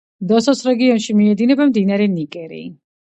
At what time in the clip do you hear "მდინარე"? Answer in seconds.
1.73-2.09